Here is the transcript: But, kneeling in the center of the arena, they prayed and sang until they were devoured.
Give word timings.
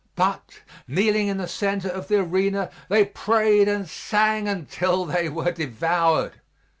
But, 0.15 0.63
kneeling 0.87 1.27
in 1.27 1.37
the 1.37 1.47
center 1.47 1.87
of 1.87 2.07
the 2.07 2.21
arena, 2.21 2.71
they 2.89 3.05
prayed 3.05 3.67
and 3.67 3.87
sang 3.87 4.47
until 4.47 5.05
they 5.05 5.29
were 5.29 5.51
devoured. 5.51 6.41